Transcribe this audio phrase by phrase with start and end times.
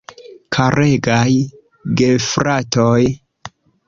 [0.55, 1.33] Karegaj
[2.01, 3.03] gefrafoj!